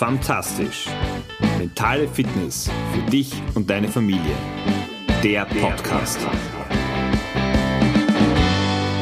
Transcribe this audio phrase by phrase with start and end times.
[0.00, 0.86] Fantastisch.
[1.58, 4.34] Mentale Fitness für dich und deine Familie.
[5.22, 6.18] Der Podcast.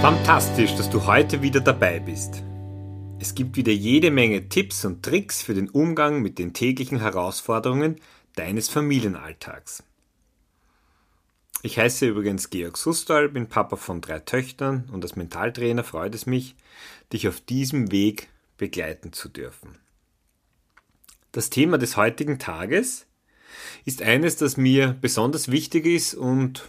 [0.00, 2.42] Fantastisch, dass du heute wieder dabei bist.
[3.20, 8.00] Es gibt wieder jede Menge Tipps und Tricks für den Umgang mit den täglichen Herausforderungen
[8.34, 9.84] deines Familienalltags.
[11.62, 16.26] Ich heiße übrigens Georg Sustal, bin Papa von drei Töchtern und als Mentaltrainer freut es
[16.26, 16.56] mich,
[17.12, 19.78] dich auf diesem Weg begleiten zu dürfen.
[21.38, 23.06] Das Thema des heutigen Tages
[23.84, 26.68] ist eines, das mir besonders wichtig ist und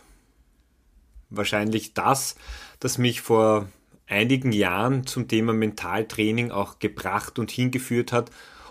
[1.31, 2.35] wahrscheinlich das,
[2.79, 3.67] das mich vor
[4.05, 8.29] einigen Jahren zum Thema Mentaltraining auch gebracht und hingeführt hat,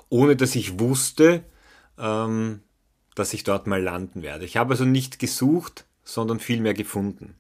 [0.08, 1.42] ohne dass ich wusste,
[1.98, 2.60] ähm,
[3.16, 4.44] dass ich dort mal landen werde.
[4.44, 7.34] Ich habe also nicht gesucht, sondern vielmehr gefunden.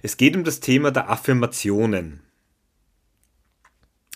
[0.00, 2.20] Es geht um das Thema der Affirmationen.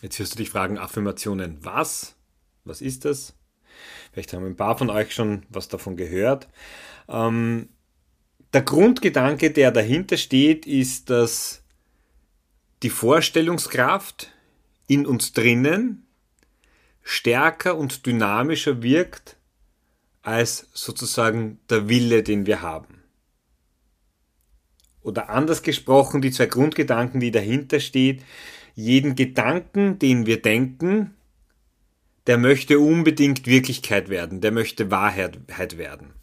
[0.01, 2.17] Jetzt wirst du dich fragen, Affirmationen was?
[2.65, 3.35] Was ist das?
[4.13, 6.49] Vielleicht haben ein paar von euch schon was davon gehört.
[7.09, 7.69] Ähm,
[8.53, 11.63] der Grundgedanke, der dahinter steht, ist, dass
[12.83, 14.33] die Vorstellungskraft
[14.87, 16.07] in uns drinnen
[17.03, 19.37] stärker und dynamischer wirkt
[20.23, 23.03] als sozusagen der Wille, den wir haben.
[25.03, 28.23] Oder anders gesprochen, die zwei Grundgedanken, die dahinter stehen,
[28.75, 31.14] jeden Gedanken, den wir denken,
[32.27, 36.15] der möchte unbedingt Wirklichkeit werden, der möchte Wahrheit werden.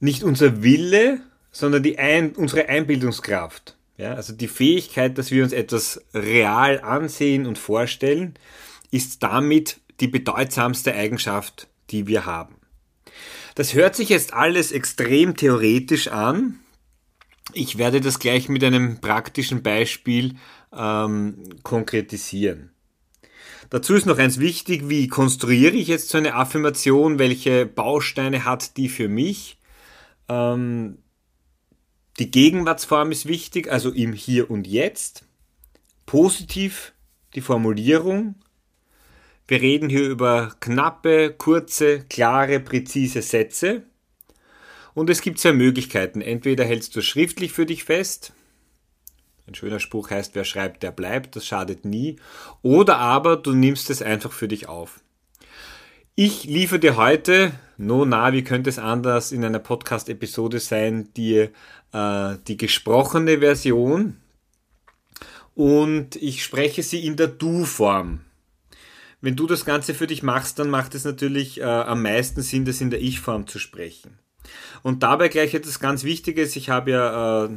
[0.00, 3.76] Nicht unser Wille, sondern die Ein unsere Einbildungskraft.
[3.96, 8.34] Ja, also die Fähigkeit, dass wir uns etwas real ansehen und vorstellen,
[8.90, 12.56] ist damit die bedeutsamste Eigenschaft, die wir haben.
[13.54, 16.58] Das hört sich jetzt alles extrem theoretisch an.
[17.52, 20.34] Ich werde das gleich mit einem praktischen Beispiel
[20.76, 22.73] ähm, konkretisieren.
[23.70, 28.76] Dazu ist noch eins wichtig, wie konstruiere ich jetzt so eine Affirmation, welche Bausteine hat
[28.76, 29.58] die für mich?
[30.28, 30.98] Ähm,
[32.18, 35.24] die Gegenwartsform ist wichtig, also im Hier und Jetzt.
[36.06, 36.92] Positiv
[37.34, 38.36] die Formulierung.
[39.48, 43.82] Wir reden hier über knappe, kurze, klare, präzise Sätze.
[44.94, 46.20] Und es gibt zwei Möglichkeiten.
[46.20, 48.32] Entweder hältst du schriftlich für dich fest,
[49.46, 52.16] ein schöner Spruch heißt, wer schreibt, der bleibt, das schadet nie.
[52.62, 55.00] Oder aber du nimmst es einfach für dich auf.
[56.14, 61.50] Ich liefere dir heute, no na, wie könnte es anders in einer Podcast-Episode sein, dir
[61.92, 64.16] äh, die gesprochene Version
[65.54, 68.20] und ich spreche sie in der Du-Form.
[69.20, 72.64] Wenn du das Ganze für dich machst, dann macht es natürlich äh, am meisten Sinn,
[72.64, 74.18] das in der Ich-Form zu sprechen.
[74.82, 76.56] Und dabei gleich etwas ganz Wichtiges.
[76.56, 77.50] Ich habe ja äh,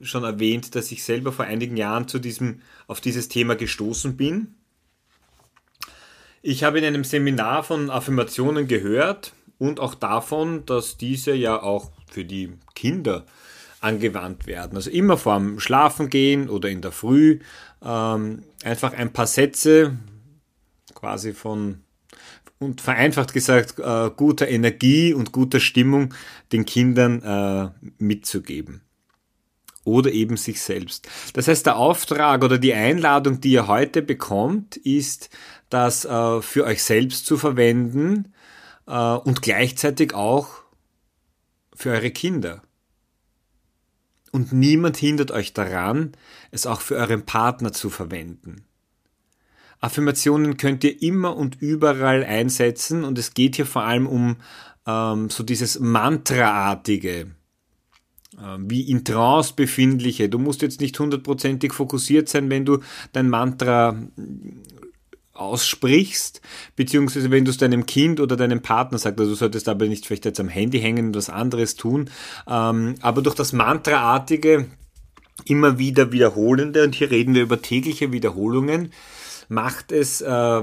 [0.00, 4.54] schon erwähnt, dass ich selber vor einigen Jahren zu diesem, auf dieses Thema gestoßen bin.
[6.42, 11.90] Ich habe in einem Seminar von Affirmationen gehört und auch davon, dass diese ja auch
[12.10, 13.26] für die Kinder
[13.80, 14.76] angewandt werden.
[14.76, 17.40] Also immer vorm Schlafengehen oder in der Früh
[17.84, 19.96] ähm, einfach ein paar Sätze
[20.94, 21.82] quasi von
[22.58, 26.14] und vereinfacht gesagt äh, guter Energie und guter Stimmung
[26.52, 28.82] den Kindern äh, mitzugeben.
[29.84, 31.08] Oder eben sich selbst.
[31.32, 35.30] Das heißt, der Auftrag oder die Einladung, die ihr heute bekommt, ist,
[35.70, 38.34] das äh, für euch selbst zu verwenden
[38.86, 40.48] äh, und gleichzeitig auch
[41.74, 42.62] für eure Kinder.
[44.30, 46.12] Und niemand hindert euch daran,
[46.50, 48.67] es auch für euren Partner zu verwenden.
[49.80, 54.36] Affirmationen könnt ihr immer und überall einsetzen und es geht hier vor allem um
[54.86, 57.28] ähm, so dieses Mantraartige,
[58.36, 60.28] äh, wie in Trance befindliche.
[60.28, 62.78] Du musst jetzt nicht hundertprozentig fokussiert sein, wenn du
[63.12, 63.96] dein Mantra
[65.34, 66.40] aussprichst,
[66.74, 70.06] beziehungsweise wenn du es deinem Kind oder deinem Partner sagst, also du solltest aber nicht
[70.06, 72.10] vielleicht jetzt am Handy hängen und was anderes tun,
[72.48, 74.66] ähm, aber durch das Mantraartige
[75.44, 78.92] immer wieder wiederholende, und hier reden wir über tägliche Wiederholungen,
[79.48, 80.62] macht es, äh,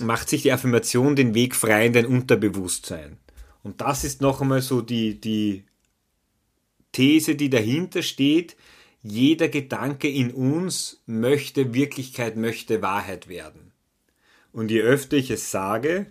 [0.00, 3.18] macht sich die Affirmation den Weg frei in dein Unterbewusstsein.
[3.62, 5.64] Und das ist noch einmal so die, die
[6.92, 8.56] These, die dahinter steht.
[9.02, 13.72] Jeder Gedanke in uns möchte Wirklichkeit, möchte Wahrheit werden.
[14.52, 16.06] Und je öfter ich es sage,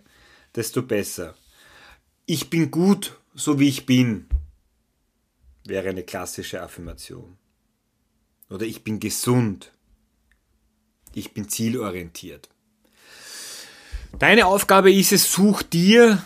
[0.55, 1.35] desto besser.
[2.25, 4.27] Ich bin gut, so wie ich bin,
[5.65, 7.37] wäre eine klassische Affirmation.
[8.49, 9.73] Oder ich bin gesund,
[11.17, 12.49] ich bin zielorientiert.
[14.19, 16.23] Deine Aufgabe ist es, such dir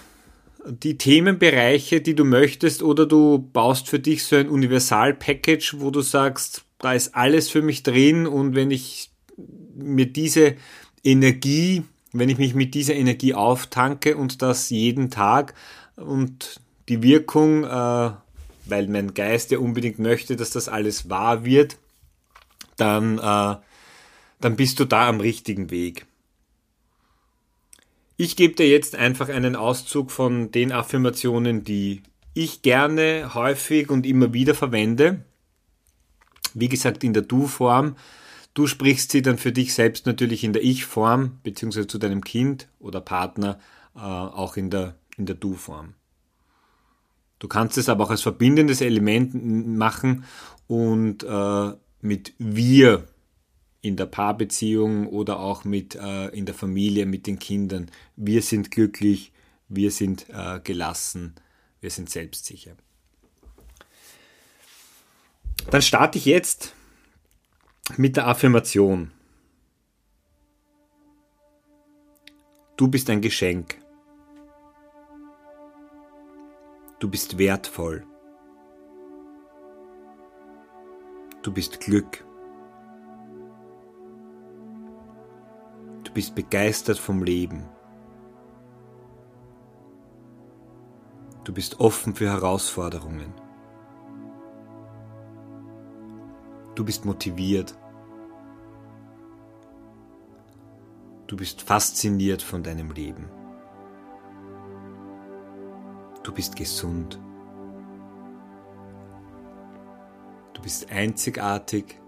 [0.65, 6.01] die Themenbereiche, die du möchtest, oder du baust für dich so ein Universal-Package, wo du
[6.01, 9.09] sagst, da ist alles für mich drin und wenn ich
[9.73, 10.55] mir diese
[11.03, 11.83] Energie,
[12.13, 15.55] wenn ich mich mit dieser Energie auftanke und das jeden Tag
[15.95, 16.59] und
[16.89, 18.11] die Wirkung, äh,
[18.65, 21.77] weil mein Geist ja unbedingt möchte, dass das alles wahr wird,
[22.77, 23.55] dann, äh,
[24.41, 26.05] dann bist du da am richtigen Weg.
[28.17, 32.03] Ich gebe dir jetzt einfach einen Auszug von den Affirmationen, die
[32.33, 35.25] ich gerne, häufig und immer wieder verwende.
[36.53, 37.95] Wie gesagt, in der Du-Form.
[38.53, 42.67] Du sprichst sie dann für dich selbst natürlich in der Ich-Form, beziehungsweise zu deinem Kind
[42.79, 43.59] oder Partner
[43.95, 45.93] äh, auch in der, in der Du-Form.
[47.39, 50.25] Du kannst es aber auch als verbindendes Element machen
[50.67, 51.71] und äh,
[52.01, 53.07] mit wir
[53.81, 57.89] in der Paarbeziehung oder auch mit äh, in der Familie, mit den Kindern.
[58.15, 59.31] Wir sind glücklich,
[59.69, 61.35] wir sind äh, gelassen,
[61.79, 62.75] wir sind selbstsicher.
[65.69, 66.73] Dann starte ich jetzt
[67.97, 69.11] mit der Affirmation.
[72.77, 73.77] Du bist ein Geschenk.
[76.99, 78.05] Du bist wertvoll.
[81.41, 82.23] Du bist Glück.
[86.11, 87.63] Du bist begeistert vom Leben.
[91.45, 93.33] Du bist offen für Herausforderungen.
[96.75, 97.77] Du bist motiviert.
[101.27, 103.29] Du bist fasziniert von deinem Leben.
[106.23, 107.21] Du bist gesund.
[110.51, 112.01] Du bist einzigartig.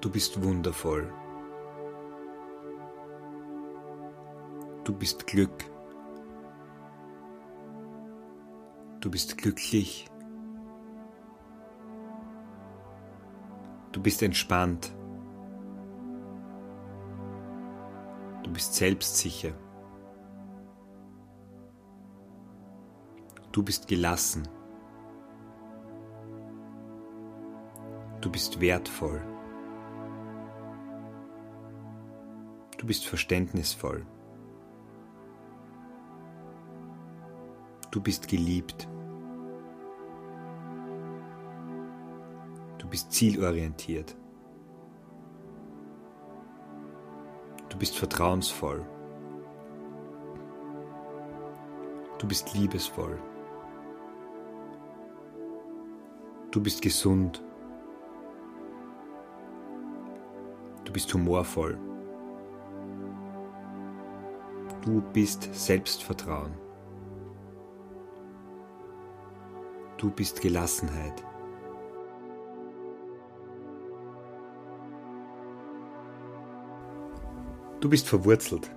[0.00, 1.12] Du bist wundervoll.
[4.84, 5.64] Du bist Glück.
[9.00, 10.06] Du bist glücklich.
[13.92, 14.94] Du bist entspannt.
[18.42, 19.52] Du bist selbstsicher.
[23.52, 24.46] Du bist gelassen.
[28.20, 29.22] Du bist wertvoll.
[32.76, 34.06] Du bist verständnisvoll.
[37.94, 38.88] Du bist geliebt.
[42.76, 44.16] Du bist zielorientiert.
[47.68, 48.84] Du bist vertrauensvoll.
[52.18, 53.16] Du bist liebesvoll.
[56.50, 57.44] Du bist gesund.
[60.84, 61.78] Du bist humorvoll.
[64.82, 66.63] Du bist Selbstvertrauen.
[70.04, 71.24] Du bist Gelassenheit.
[77.80, 78.70] Du bist verwurzelt.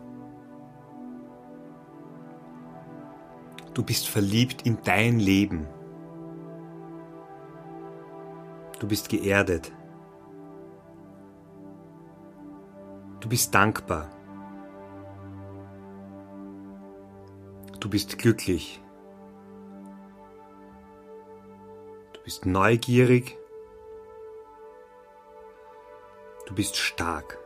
[3.74, 5.68] Du bist verliebt in dein Leben.
[8.80, 9.74] Du bist geerdet.
[13.20, 14.08] Du bist dankbar.
[17.82, 18.82] Du bist glücklich.
[22.28, 23.38] Bist neugierig,
[26.46, 27.38] du bist stark,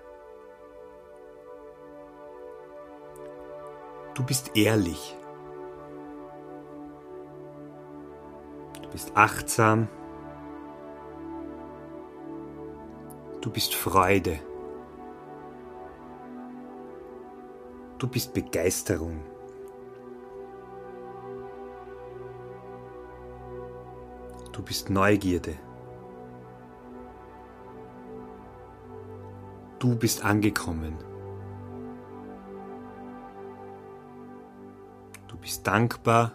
[4.16, 5.16] du bist ehrlich,
[8.82, 9.88] du bist achtsam,
[13.42, 14.40] du bist Freude,
[18.00, 19.31] du bist Begeisterung.
[24.62, 25.56] Du bist Neugierde.
[29.80, 30.96] Du bist angekommen.
[35.28, 36.34] Du bist dankbar.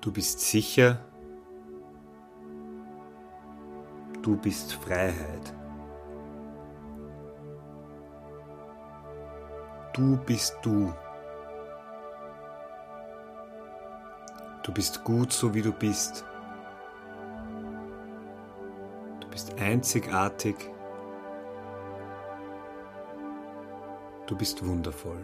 [0.00, 1.00] Du bist sicher.
[4.22, 5.52] Du bist Freiheit.
[9.94, 10.94] Du bist du.
[14.64, 16.24] Du bist gut so wie du bist.
[19.20, 20.56] Du bist einzigartig.
[24.26, 25.22] Du bist wundervoll.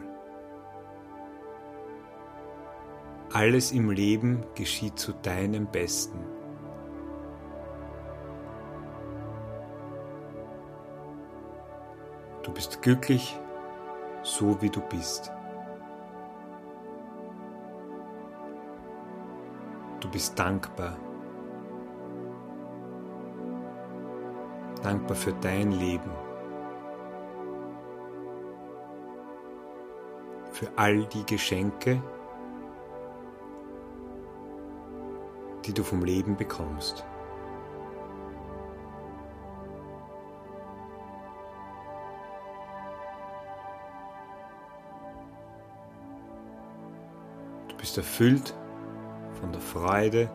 [3.33, 6.23] Alles im Leben geschieht zu deinem Besten.
[12.43, 13.39] Du bist glücklich,
[14.23, 15.33] so wie du bist.
[20.01, 20.97] Du bist dankbar.
[24.83, 26.11] dankbar für dein Leben.
[30.53, 32.03] Für all die Geschenke,
[35.65, 37.05] die du vom Leben bekommst.
[47.69, 48.55] Du bist erfüllt
[49.41, 50.31] von der Freude,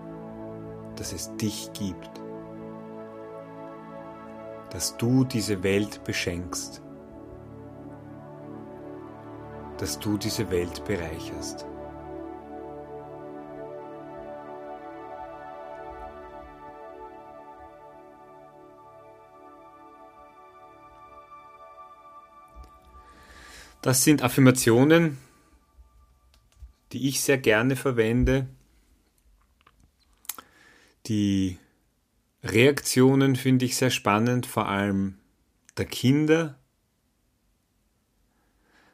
[0.96, 2.10] dass es dich gibt,
[4.72, 6.82] dass du diese Welt beschenkst,
[9.78, 11.66] dass du diese Welt bereicherst.
[23.86, 25.20] Das sind Affirmationen,
[26.92, 28.48] die ich sehr gerne verwende.
[31.08, 31.60] Die
[32.44, 35.18] Reaktionen finde ich sehr spannend, vor allem
[35.78, 36.58] der Kinder.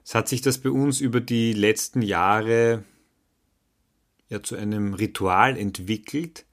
[0.03, 2.83] Es hat sich das bei uns über die letzten Jahre
[4.29, 6.45] ja zu einem Ritual entwickelt,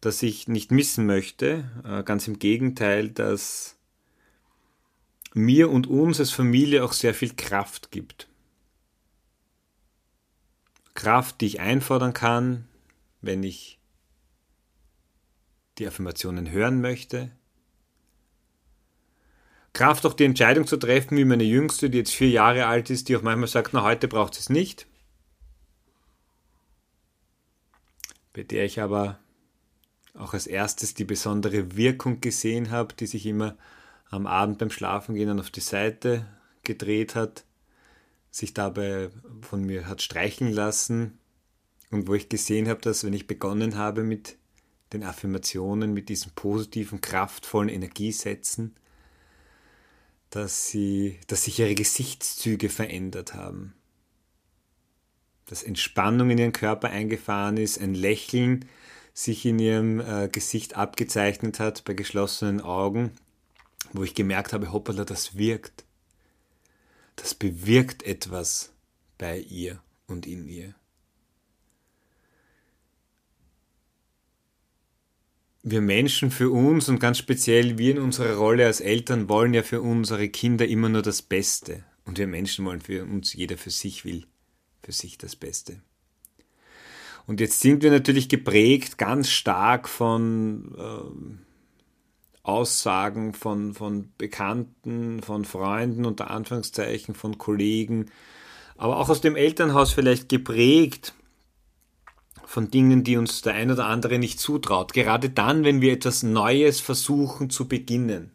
[0.00, 1.70] das ich nicht missen möchte.
[1.84, 3.76] Äh, ganz im Gegenteil, dass
[5.34, 8.28] mir und uns als Familie auch sehr viel Kraft gibt.
[10.94, 12.66] Kraft, die ich einfordern kann,
[13.20, 13.77] wenn ich
[15.78, 17.30] die Affirmationen hören möchte.
[19.72, 23.08] Kraft auch die Entscheidung zu treffen, wie meine Jüngste, die jetzt vier Jahre alt ist,
[23.08, 24.86] die auch manchmal sagt, na heute braucht es nicht.
[28.32, 29.18] Bei der ich aber
[30.14, 33.56] auch als erstes die besondere Wirkung gesehen habe, die sich immer
[34.10, 36.26] am Abend beim Schlafengehen dann auf die Seite
[36.64, 37.44] gedreht hat,
[38.30, 39.10] sich dabei
[39.42, 41.18] von mir hat streicheln lassen
[41.90, 44.37] und wo ich gesehen habe, dass wenn ich begonnen habe mit
[44.92, 48.74] den Affirmationen, mit diesen positiven, kraftvollen Energiesätzen,
[50.30, 53.74] dass sie, dass sich ihre Gesichtszüge verändert haben.
[55.46, 58.66] Dass Entspannung in ihren Körper eingefahren ist, ein Lächeln
[59.14, 63.12] sich in ihrem äh, Gesicht abgezeichnet hat bei geschlossenen Augen
[63.92, 65.84] wo ich gemerkt habe, hoppala, das wirkt.
[67.16, 68.72] Das bewirkt etwas
[69.16, 70.74] bei ihr und in ihr.
[75.62, 79.62] Wir Menschen für uns und ganz speziell wir in unserer Rolle als Eltern wollen ja
[79.62, 81.84] für unsere Kinder immer nur das Beste.
[82.04, 84.24] Und wir Menschen wollen für uns, jeder für sich will,
[84.82, 85.82] für sich das Beste.
[87.26, 91.38] Und jetzt sind wir natürlich geprägt ganz stark von äh,
[92.48, 98.06] Aussagen von, von Bekannten, von Freunden, unter Anführungszeichen, von Kollegen,
[98.78, 101.12] aber auch aus dem Elternhaus vielleicht geprägt
[102.48, 104.94] von Dingen, die uns der ein oder andere nicht zutraut.
[104.94, 108.32] Gerade dann, wenn wir etwas Neues versuchen zu beginnen.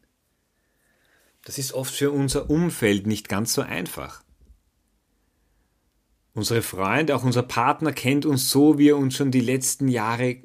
[1.44, 4.24] Das ist oft für unser Umfeld nicht ganz so einfach.
[6.36, 10.38] Unsere Freunde, auch unser Partner kennt uns so, wie er uns schon die letzten Jahre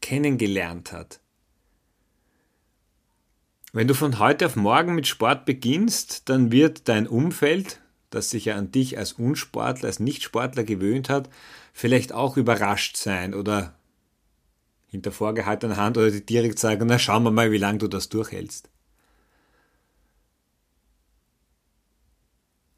[0.00, 1.20] kennengelernt hat.
[3.72, 7.80] Wenn du von heute auf morgen mit Sport beginnst, dann wird dein Umfeld,
[8.10, 11.28] das sich ja an dich als Unsportler, als Nichtsportler gewöhnt hat,
[11.78, 13.78] vielleicht auch überrascht sein oder
[14.88, 18.68] hinter vorgehaltener Hand oder direkt sagen, na schauen wir mal, wie lange du das durchhältst.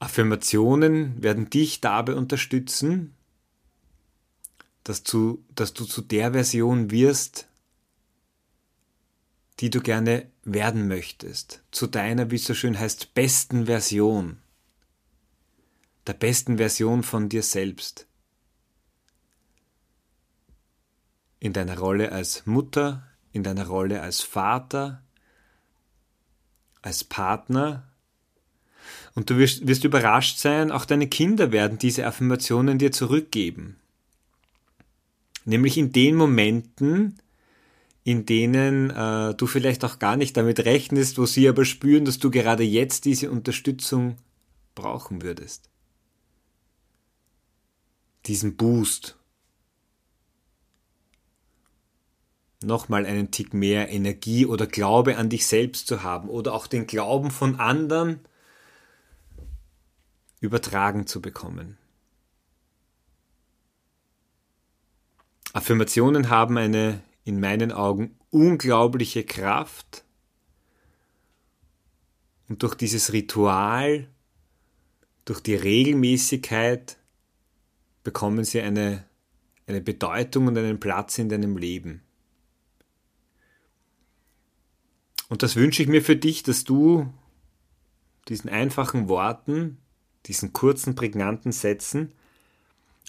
[0.00, 3.14] Affirmationen werden dich dabei unterstützen,
[4.84, 7.48] dass du, dass du zu der Version wirst,
[9.60, 14.42] die du gerne werden möchtest, zu deiner, wie es so schön heißt, besten Version,
[16.06, 18.06] der besten Version von dir selbst.
[21.40, 25.02] In deiner Rolle als Mutter, in deiner Rolle als Vater,
[26.82, 27.88] als Partner.
[29.14, 33.76] Und du wirst, wirst überrascht sein, auch deine Kinder werden diese Affirmationen dir zurückgeben.
[35.44, 37.18] Nämlich in den Momenten,
[38.04, 42.18] in denen äh, du vielleicht auch gar nicht damit rechnest, wo sie aber spüren, dass
[42.18, 44.16] du gerade jetzt diese Unterstützung
[44.74, 45.68] brauchen würdest.
[48.26, 49.16] Diesen Boost.
[52.62, 56.86] Nochmal einen Tick mehr Energie oder Glaube an dich selbst zu haben oder auch den
[56.86, 58.20] Glauben von anderen
[60.40, 61.78] übertragen zu bekommen.
[65.52, 70.04] Affirmationen haben eine in meinen Augen unglaubliche Kraft.
[72.48, 74.08] Und durch dieses Ritual,
[75.24, 76.96] durch die Regelmäßigkeit
[78.02, 79.04] bekommen sie eine,
[79.66, 82.02] eine Bedeutung und einen Platz in deinem Leben.
[85.30, 87.14] Und das wünsche ich mir für dich, dass du
[88.28, 89.78] diesen einfachen Worten,
[90.26, 92.12] diesen kurzen, prägnanten Sätzen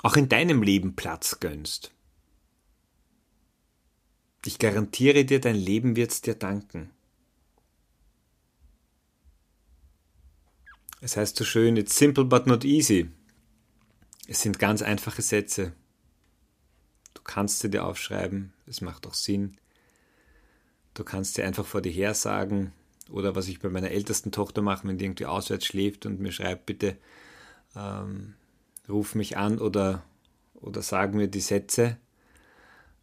[0.03, 1.91] auch in deinem Leben Platz gönnst.
[4.45, 6.91] Ich garantiere dir, dein Leben wird's dir danken.
[11.01, 13.09] Es heißt so schön, it's simple but not easy.
[14.27, 15.73] Es sind ganz einfache Sätze.
[17.15, 19.57] Du kannst sie dir aufschreiben, es macht auch Sinn.
[20.93, 22.73] Du kannst sie einfach vor dir her sagen.
[23.09, 26.31] Oder was ich bei meiner ältesten Tochter mache, wenn die irgendwie auswärts schläft und mir
[26.31, 26.97] schreibt, bitte
[27.75, 28.35] ähm,
[28.87, 30.03] ruf mich an oder,
[30.55, 31.97] oder sag mir die Sätze.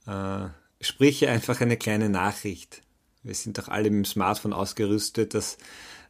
[0.07, 0.49] Äh,
[0.81, 2.83] sprich einfach eine kleine Nachricht.
[3.23, 5.59] Wir sind doch alle mit dem Smartphone ausgerüstet, das,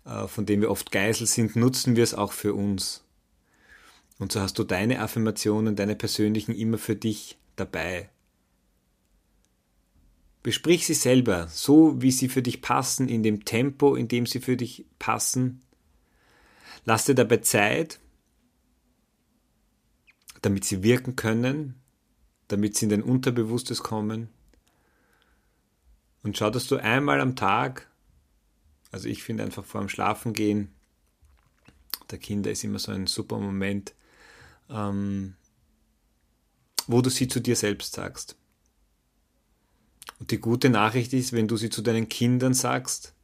[0.04, 3.02] äh, von dem wir oft Geisel sind, nutzen wir es auch für uns.
[4.18, 8.10] Und so hast du deine Affirmationen, deine persönlichen immer für dich dabei.
[10.48, 14.40] Besprich sie selber, so wie sie für dich passen, in dem Tempo, in dem sie
[14.40, 15.60] für dich passen.
[16.86, 18.00] Lass dir dabei Zeit,
[20.40, 21.74] damit sie wirken können,
[22.46, 24.30] damit sie in dein Unterbewusstes kommen.
[26.22, 27.90] Und schau, dass du einmal am Tag,
[28.90, 30.72] also ich finde einfach vor dem Schlafengehen,
[32.10, 33.92] der Kinder ist immer so ein super Moment,
[34.70, 35.34] ähm,
[36.86, 38.37] wo du sie zu dir selbst sagst.
[40.18, 43.14] Und die gute Nachricht ist, wenn du sie zu deinen Kindern sagst,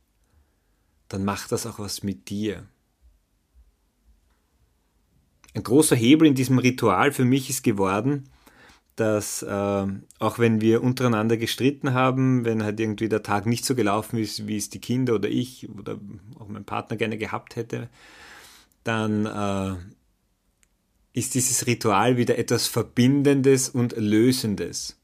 [1.08, 2.66] dann macht das auch was mit dir.
[5.54, 8.28] Ein großer Hebel in diesem Ritual für mich ist geworden,
[8.96, 9.86] dass äh,
[10.18, 14.46] auch wenn wir untereinander gestritten haben, wenn halt irgendwie der Tag nicht so gelaufen ist,
[14.46, 15.98] wie es die Kinder oder ich oder
[16.38, 17.88] auch mein Partner gerne gehabt hätte,
[18.84, 19.76] dann äh,
[21.12, 24.96] ist dieses Ritual wieder etwas Verbindendes und Lösendes.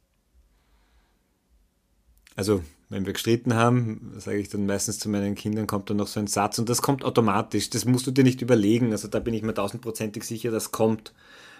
[2.36, 6.08] Also, wenn wir gestritten haben, sage ich dann meistens zu meinen Kindern, kommt dann noch
[6.08, 7.70] so ein Satz und das kommt automatisch.
[7.70, 8.92] Das musst du dir nicht überlegen.
[8.92, 11.14] Also da bin ich mir tausendprozentig sicher, das kommt.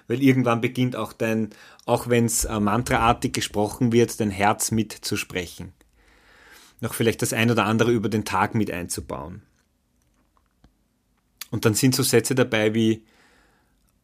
[0.08, 1.50] Weil irgendwann beginnt auch dein,
[1.86, 5.72] auch wenn es äh, mantraartig gesprochen wird, dein Herz mitzusprechen.
[6.80, 9.42] Noch vielleicht das ein oder andere über den Tag mit einzubauen.
[11.50, 13.04] Und dann sind so Sätze dabei wie,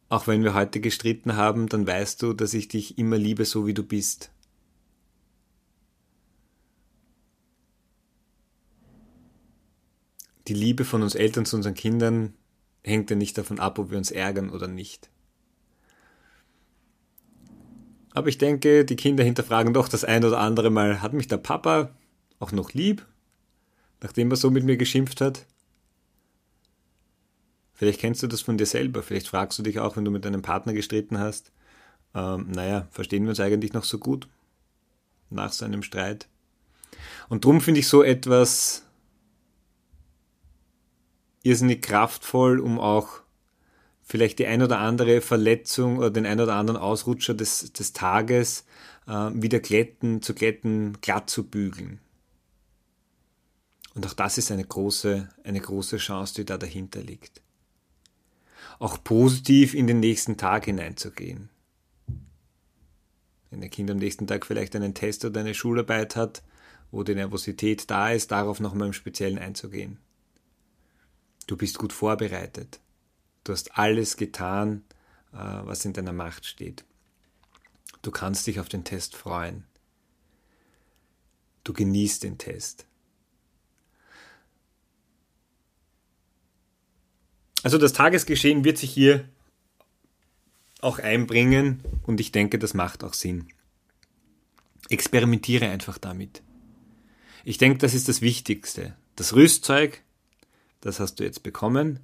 [0.07, 3.67] auch wenn wir heute gestritten haben, dann weißt du, dass ich dich immer liebe, so
[3.67, 4.31] wie du bist.
[10.47, 12.33] Die Liebe von uns Eltern zu unseren Kindern
[12.83, 15.09] hängt ja nicht davon ab, ob wir uns ärgern oder nicht.
[18.13, 21.37] Aber ich denke, die Kinder hinterfragen doch das ein oder andere Mal, hat mich der
[21.37, 21.91] Papa
[22.39, 23.05] auch noch lieb,
[24.01, 25.45] nachdem er so mit mir geschimpft hat?
[27.73, 29.03] Vielleicht kennst du das von dir selber.
[29.03, 31.51] Vielleicht fragst du dich auch, wenn du mit deinem Partner gestritten hast,
[32.15, 34.27] ähm, naja, verstehen wir uns eigentlich noch so gut
[35.29, 36.27] nach so einem Streit?
[37.29, 38.86] Und darum finde ich so etwas
[41.43, 43.21] irrsinnig kraftvoll, um auch
[44.03, 48.65] vielleicht die ein oder andere Verletzung oder den ein oder anderen Ausrutscher des, des Tages
[49.07, 51.99] äh, wieder glätten, zu glätten, glatt zu bügeln.
[53.95, 57.41] Und auch das ist eine große, eine große Chance, die da dahinter liegt
[58.79, 61.49] auch positiv in den nächsten Tag hineinzugehen.
[63.49, 66.43] Wenn der Kind am nächsten Tag vielleicht einen Test oder eine Schularbeit hat,
[66.91, 69.99] wo die Nervosität da ist, darauf nochmal im Speziellen einzugehen.
[71.47, 72.79] Du bist gut vorbereitet.
[73.43, 74.83] Du hast alles getan,
[75.31, 76.83] äh, was in deiner Macht steht.
[78.01, 79.63] Du kannst dich auf den Test freuen.
[81.63, 82.85] Du genießt den Test.
[87.63, 89.27] Also das Tagesgeschehen wird sich hier
[90.79, 93.47] auch einbringen und ich denke, das macht auch Sinn.
[94.89, 96.41] Experimentiere einfach damit.
[97.43, 98.95] Ich denke, das ist das Wichtigste.
[99.15, 100.03] Das Rüstzeug,
[100.81, 101.99] das hast du jetzt bekommen.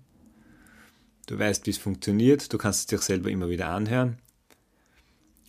[1.25, 2.51] Du weißt, wie es funktioniert.
[2.51, 4.17] Du kannst es dir selber immer wieder anhören.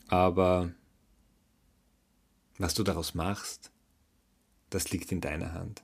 [0.09, 0.73] Aber
[2.59, 3.71] was du daraus machst,
[4.71, 5.83] das liegt in deiner Hand.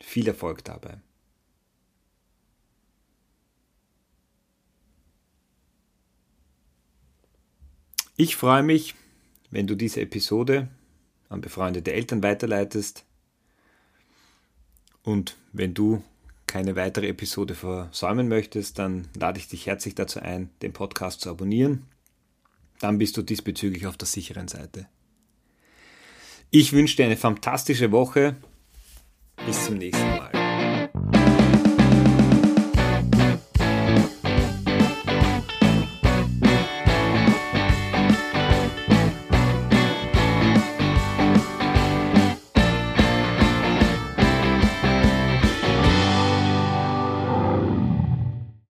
[0.00, 1.00] Viel Erfolg dabei.
[8.16, 8.94] Ich freue mich,
[9.50, 10.68] wenn du diese Episode
[11.28, 13.04] an befreundete Eltern weiterleitest.
[15.02, 16.02] Und wenn du
[16.46, 21.30] keine weitere Episode versäumen möchtest, dann lade ich dich herzlich dazu ein, den Podcast zu
[21.30, 21.84] abonnieren.
[22.80, 24.86] Dann bist du diesbezüglich auf der sicheren Seite.
[26.50, 28.36] Ich wünsche dir eine fantastische Woche.
[29.46, 30.37] Bis zum nächsten Mal.